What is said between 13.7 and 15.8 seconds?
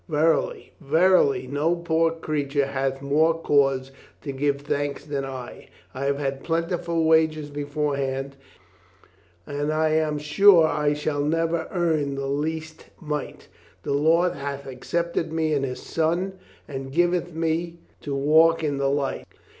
The Lord hath accepted me in